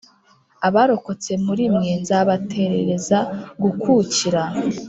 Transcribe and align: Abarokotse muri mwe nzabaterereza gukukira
Abarokotse 0.67 1.31
muri 1.45 1.65
mwe 1.75 1.91
nzabaterereza 2.01 3.19
gukukira 3.61 4.43